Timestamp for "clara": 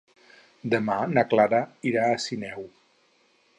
1.35-1.61